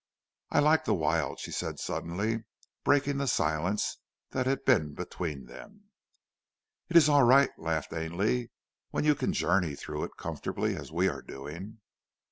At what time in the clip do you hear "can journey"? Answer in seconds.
9.13-9.75